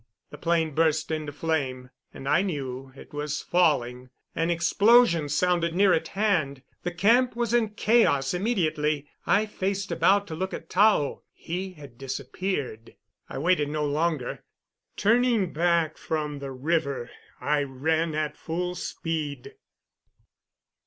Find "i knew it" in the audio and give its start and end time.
2.27-3.13